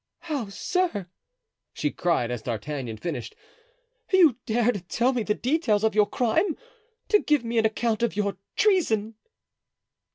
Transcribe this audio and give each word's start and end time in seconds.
"How, 0.21 0.49
sir!" 0.49 1.05
she 1.73 1.91
cried, 1.91 2.31
as 2.31 2.41
D'Artagnan 2.41 2.97
finished, 2.97 3.35
"you 4.11 4.37
dare 4.47 4.71
to 4.71 4.81
tell 4.81 5.13
me 5.13 5.21
the 5.21 5.35
details 5.35 5.83
of 5.83 5.93
your 5.93 6.07
crime—to 6.09 7.19
give 7.19 7.45
me 7.45 7.59
an 7.59 7.67
account 7.67 8.01
of 8.01 8.15
your 8.15 8.37
treason!" 8.55 9.13